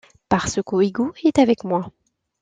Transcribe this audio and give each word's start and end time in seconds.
Parce 0.29 0.63
que 0.63 0.81
Hugo 0.83 1.13
est 1.23 1.37
avec 1.37 1.63
moi. 1.63 1.91